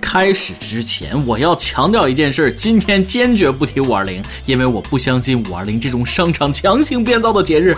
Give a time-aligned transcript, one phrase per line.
[0.00, 7.76] 开始之前，我要强调一件事：今天坚决不提五二零，因为我不相信五二零这种商场强行编造的节日。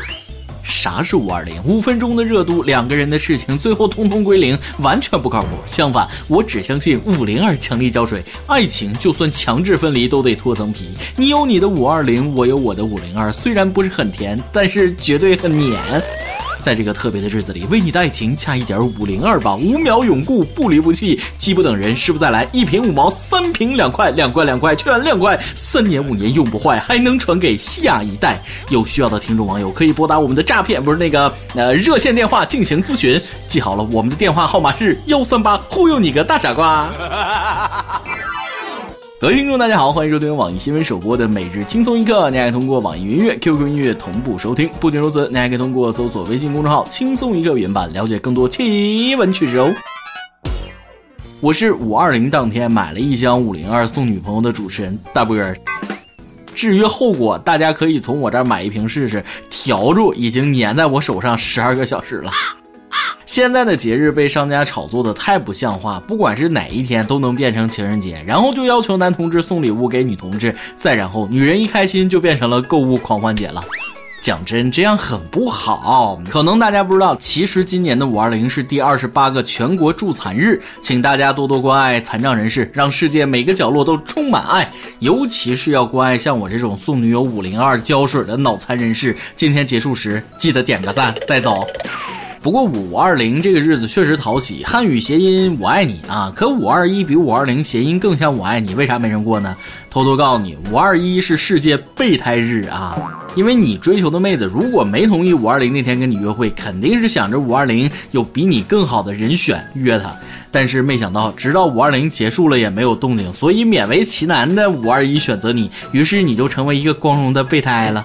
[0.63, 1.63] 啥是五二零？
[1.65, 5.49] 五分钟的热度，两个人的事情，最后通通归零，完全不靠谱。
[5.67, 10.91] 相反，我只相信五零二强力胶水，爱情就算强制分离都得脱层皮。
[11.17, 15.81] 你有你的五二零，我有我的五零二，虽然不是很甜，但是绝对很黏。
[16.69, 22.47] 在这个特别的日子里，为你的爱情加一点五零二吧，五秒永固，不离不弃，机不等人，誓不再来。
[22.53, 28.39] 一瓶五毛，三瓶两块，两块两块全两块，三年五年用不坏，还能传给下一代。
[28.69, 36.91] 有需要的听众网友可以拨打我们的诈骗不是那个呃热线电话进行咨询，记好了，我们的电话号码是幺三八，忽悠你个大傻瓜。
[39.21, 42.31] 各位听众，大家好，欢迎收听网易新闻首播的每日轻松一刻。
[42.31, 44.71] 您还通过网易云音乐、QQ 音乐同步收听。
[44.79, 49.75] 不仅如此，您还可以通过搜索微信公众号“轻松一刻”原版了解更多奇闻趣事哦。
[51.41, 55.57] 我是五二零当天买了一箱五零二送女朋友的主持人大波儿。
[56.55, 59.25] 至于后果，大家可以从我这儿买一瓶试试。
[59.51, 62.31] 笤帚已经粘在我手上十二个小时了。
[63.29, 73.63] 现在的节日被商家炒作的太不像话，不管是哪一天都能变成情人节，然后就要求男同志送礼物给女同志，再然后女人一开心就变成了购物狂欢节了。
[74.23, 76.19] 讲真，这样很不好。
[76.31, 89.15] 可能大家不知道，其实今年的五二零是第二十八个全国助残日，请大家多多关爱残障人士，让世界每个角落都充满爱，尤其是要关爱像我这种送女友五零二胶水的脑残人士。
[89.37, 91.67] 今天结束时记得点个赞再走。
[92.41, 96.33] 不过五二零这个日子确实讨喜，汉语谐音“我爱你”啊。
[96.35, 99.57] 可五二一比五二零谐音更像“我爱你”，为啥没人过呢？
[99.91, 102.97] 偷偷告诉你，五二一是世界备胎日啊。
[103.35, 110.13] 因为你追求的妹子如果没同意五二零那天跟你约会，肯定是想着五二零有比你更好的人选约她。
[110.51, 118.05] 但是没想到，直到五二零结束了也没有动静，所以勉为其难的五二一选择你，于是你就成为一个光荣的备胎了。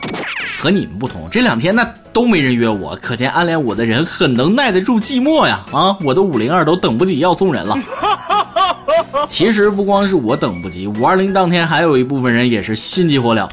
[0.60, 5.66] 和你们不同，这两天那都没人约我，可见暗恋我的人很能耐得住寂寞呀！
[5.72, 7.76] 啊，我的五零二都等不及要送人了。
[9.30, 13.50] 其实不光是我等不及，五二零当天还有一部分人也是心急火燎。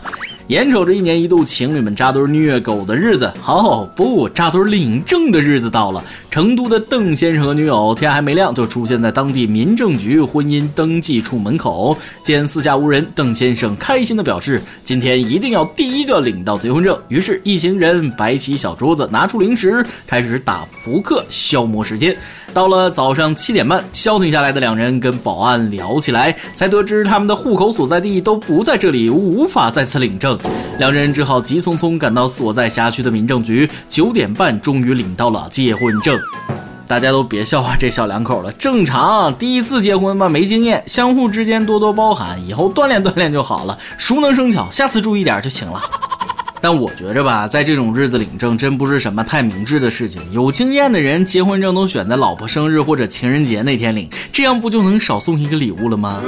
[0.49, 6.03] 眼瞅着一年一度情侣们扎堆虐狗的日子，哦不，扎堆领证的日子到了。
[6.28, 16.99] 成都的邓先生和女友天还没亮就出现在当地民政局婚姻登记处门口，见四下无人，邓先生开心的表示，今天一定要第一个领到结婚证。
[17.07, 22.17] 于是，一行人摆起小桌子，拿出零食，开始打扑克消磨时间。
[22.53, 30.38] 到了早上七点半，消停下来的两人跟保安聊起来，才得知他们的户口所在地都不在这里，无法再次领证。
[30.78, 36.19] 两人只好急匆匆赶到所在辖区的民政局，九点半终于领到了结婚证。
[36.89, 45.81] 大家都别笑话这小两口了，正常，第一次结婚嘛，没经验，相互之间多多包涵，以后锻炼锻炼就好了，熟能生巧，下次注意点就行了。
[46.60, 50.21] 但我觉着吧，在这种日子领证真不是什么太明智的事情。
[50.31, 56.21] 有经验的人结婚证都选在老婆生日或者情人节那天领，这样不就能少送一个礼物了吗？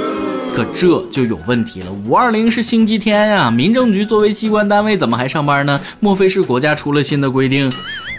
[0.55, 1.87] 可这就有问题了。
[2.07, 5.79] 五二零是星期天呀，民政局作为机关单位怎么还上班呢？
[5.99, 7.71] 莫非是国家出了新的规定？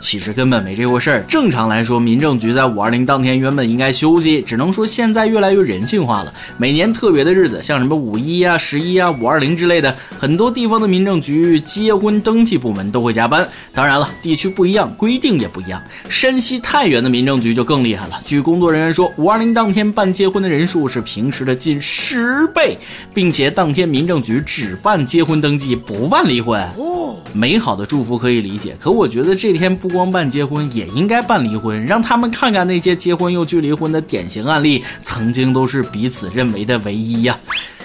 [0.05, 1.25] 其实根本没这回事儿。
[1.27, 6.35] 正常来说，民政局在五二零当天原本应该休息，只能说现在越来越人性化了。
[6.59, 13.49] 每年特别的日子，像什么五一啊、十一啊、五二零之类的，很多地方的民政局结婚登记部门都会加班。
[13.73, 15.83] 当然了，地区不一样，规定也不一样。
[16.11, 18.21] 山西太原的民政局就更厉害了。
[18.27, 22.77] 据工作人员说，五二零当天办结婚的人数是平时的近十倍，
[23.15, 26.61] 并且当天民政局只办结婚登记，不办离婚。
[26.77, 37.39] 哦美好的祝福可以理解，可我觉得这天不光办结婚，也应该办离婚，让他们看看那些结婚又去离婚的典型案例，曾经都是彼此认为的唯一呀。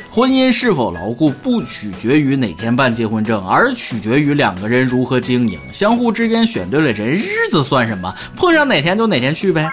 [0.10, 8.14] 婚姻是否牢固，不取决于哪天办结婚证，而取决于两个人如何经营，相互之间选对了人，日子算什么？
[8.36, 9.70] 碰上哪天就哪天去呗。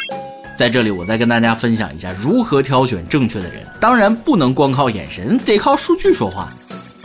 [0.59, 6.51] 在这里，我再跟大家分享一下如何挑选正确的人，当然不能光靠眼神，得靠数据说话。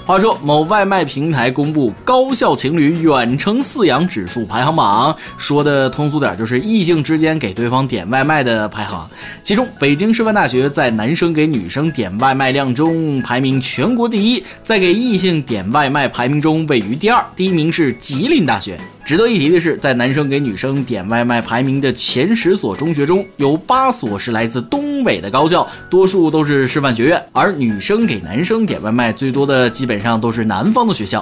[0.04, 9.10] 话说，某外卖平台公布高校情侣远程饲养指数排行榜，说的通俗点就是异性之间给对方点外卖的排行。
[9.44, 18.78] 其中，北京师范大学在男生给女生点外卖量中排名全国第一，在给异性点外卖排名中位于第二，第一名是吉林大学。
[19.04, 27.22] 值得一提的是，在男生给女生点外卖排名的前十所中学中，有八所是来自东北的高校，多数都是师范学院。
[27.34, 31.22] 而女生给男生点外卖最多的，基本上都是南方的学校。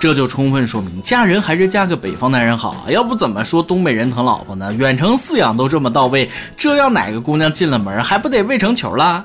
[0.00, 2.90] 这就充分说明，嫁人还是嫁个北方男人好啊！
[2.90, 4.74] 要不怎么说东北人疼老婆呢？
[4.74, 9.24] 远程饲养都这么到位，这要哪个姑娘进了门，还不得喂成球啦？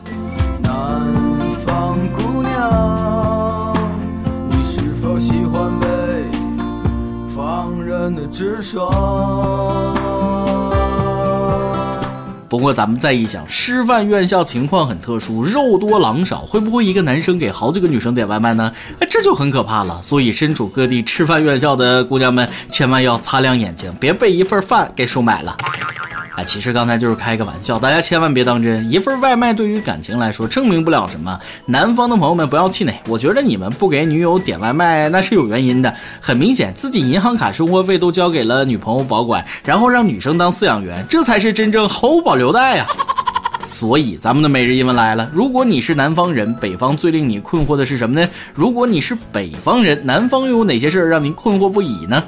[8.16, 9.96] 的直爽？
[12.50, 18.72] 不过咱们再一想，师范院校情况很特殊，肉多狼少，会不会一个男生给好几个女生点外卖呢？
[19.00, 20.02] 哎，这就很可怕了。
[20.02, 25.58] 所以身处各地吃饭院校的姑娘们，千万要擦亮眼睛，别被一份饭给收买了。
[26.38, 28.88] 啊，其实刚才就是开个玩笑，大家千万别当真。
[28.92, 31.40] 一份外卖对于感情来说证明不了什么。
[31.66, 35.92] 南方的朋友们不要气馁，我觉得你们不给女友点外卖那是有原因的。
[36.22, 42.86] 很明显，自己银行卡、生活费都交给了女朋友保管，然后让女生当饲养员，这才是真正毫无保留的爱呀。
[43.66, 48.30] 所以咱们的每日一问来了：如果你是南方人，北方最令你困惑的是什么呢？
[48.54, 52.24] 如果你是北方人，南方又有哪些事儿让您困惑不已呢？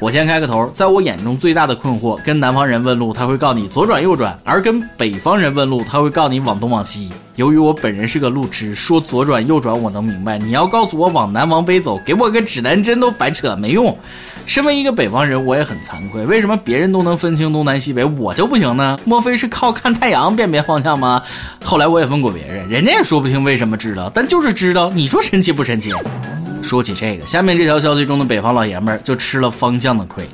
[0.00, 7.10] 我先开个头，在我眼中最大的困惑，跟南方人问路，他会告你左转右转；而跟北方人问路，他会告你往东往西。
[7.36, 13.94] 由于我本人是个路痴，说左转右转我能明白，你要告诉我往南往北走，给我个指南针都白扯，没用。
[14.46, 18.98] 身为一个北方人，我也很惭愧，为什么别人都能分清东南西北，我就不行呢？
[19.04, 21.22] 莫非是靠看太阳辨别方向吗？
[21.62, 24.90] 后来我也问过别人，人家也说不清为什么知道，但就是知道。
[24.90, 25.92] 你说神奇不神奇？
[26.62, 30.24] 说起这个，下面这条消息中的北方老爷们儿就吃了方向的亏。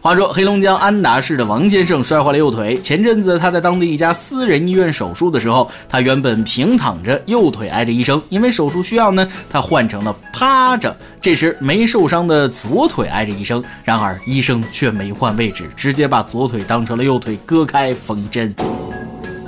[0.00, 2.76] 话说，黑龙江安达市的王先生摔坏了右腿。
[2.80, 10.94] 前阵子他在当地一家私人医院手术的时候，他原本平躺着，右腿挨着医生，因为手术需要呢，他换成了趴着。
[11.20, 18.54] 这时没受伤的左腿挨着医生，然而医生却没换位置，直接把左腿当成了右腿割开缝针。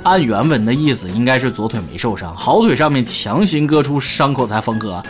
[0.03, 5.01] 按原文的意思，应该是左腿没受伤，好腿上面强行割出伤口才缝合。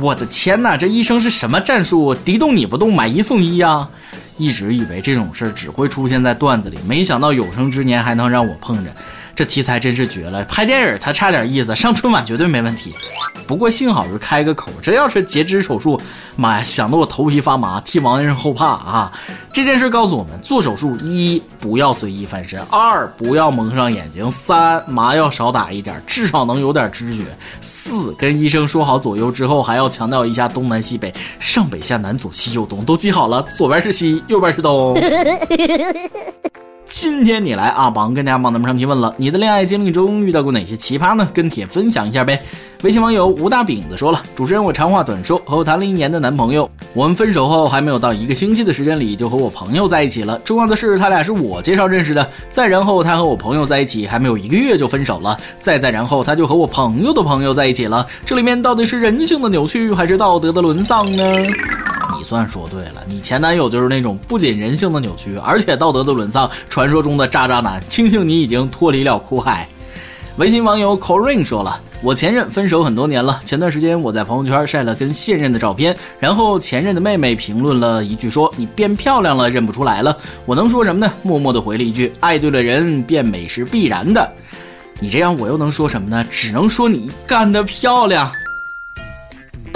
[0.00, 2.14] 我的天哪，这医生是什么战术？
[2.14, 3.88] 敌动你不动，买一送一呀！
[4.38, 8.90] 一直以为这种事儿只会出现在段子里，没想到有生之年还能让我碰着。
[9.36, 12.94] 这题材真是绝了，拍电影他差点意思，上春晚绝对没问题。
[13.46, 16.00] 不过幸好是开个口，这要是截肢手术，
[16.34, 19.12] 妈呀，想得我头皮发麻，替王先生后怕啊！
[19.52, 27.22] 这件事告诉我们，做手术一不要随意翻身，二不要蒙上眼睛，三麻要少打一点，至少能有点知觉。
[27.60, 34.98] 四跟医生说好左右之后，还要强调一下东南西北，上北下南左西右东，都记好了，左边是西，右边是东。
[36.88, 41.28] 今天你来啊，榜跟大家榜咱们上提问了，你的恋爱经历中遇到过哪些奇葩呢？
[41.34, 42.40] 跟帖分享一下呗。
[42.84, 50.38] 微信网友吴大饼子说了，主持人我长话短说，和我谈了一年的男朋友，我们分手后还没有到一个星期的时间里就和我朋友在一起了。
[50.44, 58.06] 重要的是他俩是我介绍认识的，再然后他和我朋友在一起还没有一个月就分手了，再再然后他就和我朋友的朋友在一起了。
[58.24, 61.24] 这里面到底是人性的扭曲还是道德的沦丧呢？
[62.26, 67.80] 算说对了，你前男友就是那种不仅人性的扭曲，而且道德的沦丧，传说中的渣渣男。
[67.88, 69.68] 庆幸你已经脱离了苦海。
[70.38, 80.18] 微信网友 corine 说了，我前任分手很多年了，前段时间我在朋友圈晒了跟现任的照片，然后前任的妹妹评论了一句说你变漂亮了，认不出来了。
[80.46, 81.12] 我能说什么呢？
[81.22, 84.28] 默默的回了一句，爱对了人，变美是必然的。
[84.98, 86.26] 你这样我又能说什么呢？
[86.28, 88.30] 只能说你干得漂亮。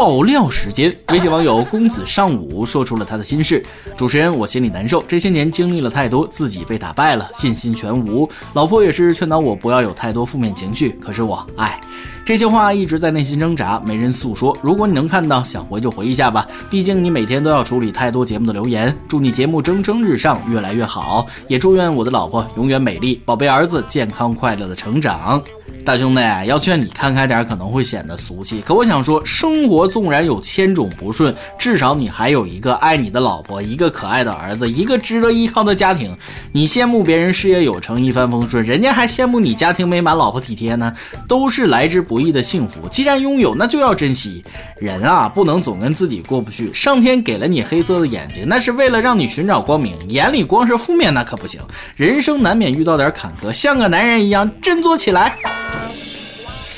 [0.00, 3.62] 爆料时间，微信网友公子上午说出了他的心事。
[3.98, 8.26] 主持人，我心里难受，这些年经历了太多，自己被打败了，信心全无。
[8.54, 11.78] 老婆也是劝导我不要有太多负面情绪，可是我，唉，
[12.24, 14.56] 这些话一直在内心挣扎，没人诉说。
[14.62, 18.96] 如果你能看到，想回就回一下吧，毕竟你每天都要处理太多节目的留言。
[19.06, 25.42] 祝你节目蒸蒸日上，越来越好，也祝愿我的老婆永远美丽，宝贝儿子健康快乐的成长。
[25.84, 28.60] 大兄弟，要劝你看开点，可能会显得俗气。
[28.60, 36.16] 可我想说，生活纵然有千种不顺，至少你还有一个爱你的老婆，一个可爱的儿子，一个值得依靠的家庭。
[36.52, 40.94] 你羡慕别人事业有成、一帆风顺，人家还羡慕你家庭美满、老婆体贴呢。
[41.26, 44.44] 都是来之不易的幸福，既然拥有，那就要珍惜。
[44.78, 46.72] 人啊，不能总跟自己过不去。
[46.74, 49.96] 上天给了你黑色的眼睛，那是为了让你寻找光明。
[50.08, 51.60] 眼里光是负面，那可不行。
[51.96, 55.34] 人生难免遇到点坎坷，像个男人一样振作起来。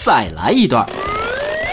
[0.04, 0.86] 再来一段。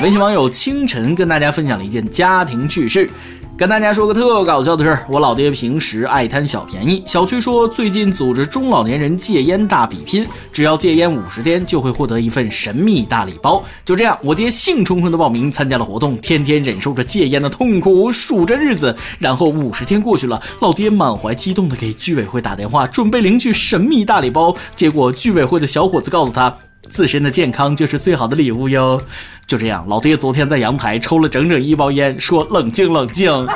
[0.01, 3.09] 微信网友清晨跟大家分享了一件家庭趣事，
[3.57, 5.05] 跟大家说个特搞笑的事儿。
[5.09, 13.61] 我老爹平时爱贪小便宜，小区说最近组织中老年人戒烟大比拼，只要戒烟五十天就会获得一份神秘大礼包。
[13.83, 18.95] 就这样，我爹兴冲冲的报名参加了活动，天天忍受着戒烟的痛苦，数着日子。
[19.17, 24.55] 然后五十天过去了，老爹满怀激动的给居委会打电话，准备领取神秘大礼包。
[24.75, 26.55] 结果居委会的小伙子告诉他。
[26.89, 29.01] 自身的健康就是最好的礼物哟。
[29.47, 33.47] 就这样，老爹昨天在阳台抽了整整一包烟，说冷静冷静。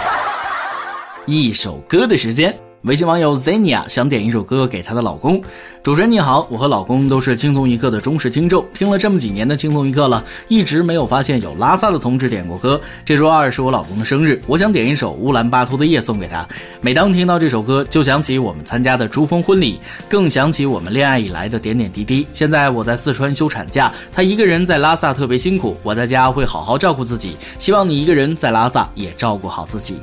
[1.25, 2.62] 一首歌的时间。
[2.83, 5.41] 微信网友 Zenia 想点一首歌给她的老公。
[5.81, 12.79] 主持人你好，我和老公都是轻松一刻的忠实听众，听了这么几年的轻松一刻了，一直没有发现有拉萨的同志点过歌。
[13.05, 16.45] 这周二是我老公的生日，我想点一首乌兰巴托的夜送给他。
[16.81, 22.27] 每当听到这首歌，就想起我们参加的珠峰婚礼，更想起我们恋爱以来的点点滴滴。
[22.33, 27.37] 现在我在四川休产假，他一个人在拉萨特别辛苦，我在家会好好照顾自己。
[27.59, 29.95] 希望你一个人在拉萨也照顾好自己。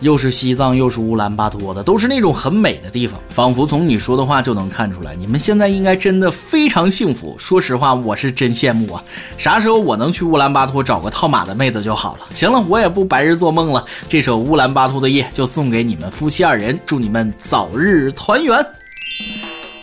[0.00, 7.36] 又是西藏，又是乌兰巴托的，都是那种很美的地方，仿佛从你说的话就能看出来，你们现在应该真的非常幸福。
[7.38, 9.02] 说实话，我是真羡慕啊！
[9.36, 12.20] 啥时候我能去乌兰巴托找个套马的妹子就好了。
[12.34, 18.64] 行了，我也不白日做梦了，这首《乌兰巴托的夜》就送给你们夫妻二人，祝你们早日团圆。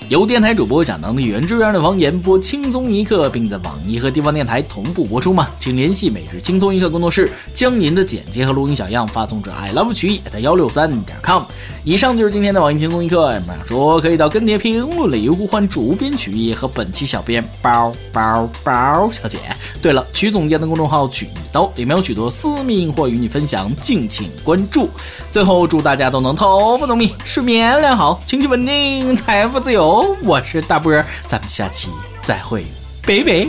[0.10, 5.50] 由电台主播讲当地原汁原味的方言播轻松一刻，并在网易和地方电台同步播出吗？
[5.60, 11.44] 请联系每日轻松一刻工作室，将您的简介和录音小样发送至 i love 曲艺幺六三点 com。
[11.84, 19.40] 以上就是今天的网易轻松一刻，想说可以到跟帖评论里呼唤主编曲艺和本期小编包包包小姐。
[19.82, 24.90] 对了，曲总监的公众号曲一刀里面有许多私密或与你分享，敬请关注。
[25.30, 29.97] 最后祝大家都能头发浓密，睡眠良好，情绪稳定，财富自由。
[30.24, 31.90] 我是大波，咱们下期
[32.24, 32.66] 再会，
[33.06, 33.48] 拜拜。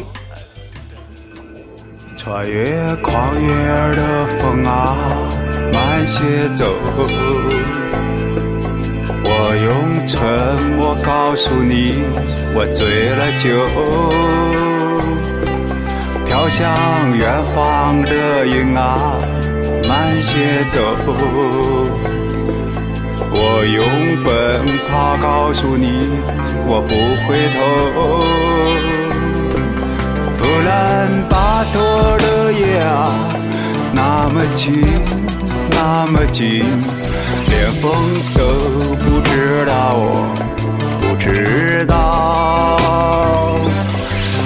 [2.16, 3.48] 穿越旷野
[3.96, 4.96] 的风啊，
[5.72, 6.74] 慢些走。
[9.24, 9.30] 我
[9.64, 10.18] 用沉
[10.76, 12.02] 默告诉你，
[12.54, 13.48] 我醉了酒，
[16.26, 19.14] 飘向远方的云啊，
[19.88, 20.96] 慢些走。
[23.60, 23.82] 我用
[24.22, 26.08] 奔跑告诉你，
[26.64, 26.94] 我不
[27.26, 27.58] 回头。
[30.38, 33.26] 乌兰巴托的夜啊，
[33.92, 34.80] 那么近，
[35.72, 36.62] 那么近。
[37.48, 37.90] 连风
[38.36, 38.44] 都
[39.02, 40.32] 不知道，我
[41.00, 43.56] 不知道。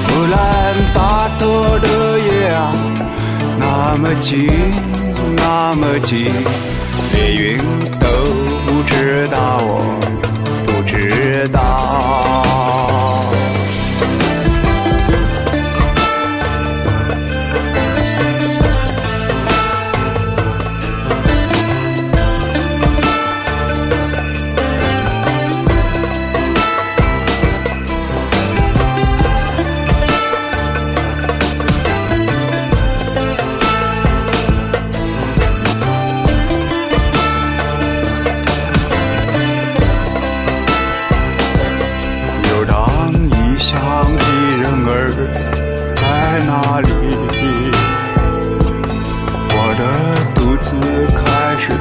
[0.08, 2.72] 乌兰巴托的夜啊，
[3.58, 4.48] 那么近，
[5.36, 6.32] 那么近，
[7.12, 7.58] 连云
[9.32, 9.61] 都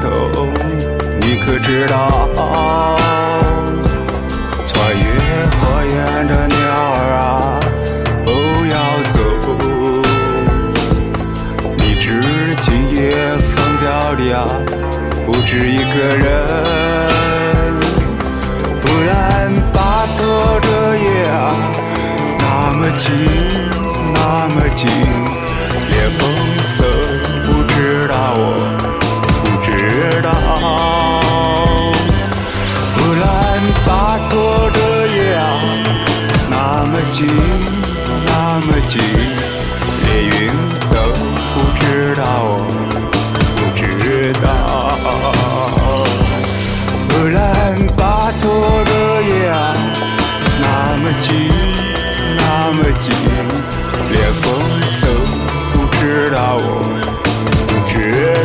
[0.01, 0.47] 头
[1.21, 2.50] 你可知道？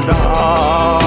[0.01, 1.06] 大。